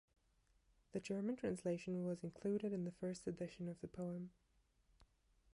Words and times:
The 0.93 0.99
German 0.99 1.35
translation 1.35 2.05
was 2.07 2.23
included 2.23 2.73
in 2.73 2.85
the 2.85 2.91
first 2.91 3.27
edition 3.27 3.67
of 3.69 3.79
the 3.81 3.87
poem. 3.87 4.31